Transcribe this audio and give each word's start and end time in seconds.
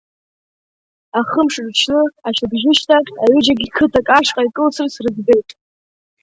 Ахымш 1.19 1.55
рыҽны 1.63 1.99
ашьыбжьышьҭахь 2.27 3.11
аҩыџьагьы 3.23 3.67
қыҭак 3.75 4.07
ашҟа 4.17 4.41
икылсырц 4.47 4.93
рыӡбеит. 5.03 5.49